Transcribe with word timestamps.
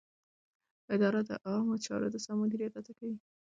اداره 0.95 1.21
د 1.29 1.31
عامه 1.47 1.75
چارو 1.85 2.07
د 2.13 2.17
سم 2.25 2.37
مدیریت 2.43 2.73
هڅه 2.75 2.93
کوي. 2.99 3.17